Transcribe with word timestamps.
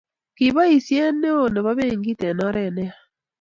kiboishe 0.35 0.99
neo 1.21 1.43
nebo 1.53 1.71
benkit 1.77 2.21
en 2.29 2.39
oret 2.47 2.71
neya 2.75 2.93